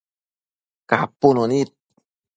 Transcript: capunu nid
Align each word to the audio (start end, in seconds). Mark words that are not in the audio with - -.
capunu 0.89 1.43
nid 1.51 1.69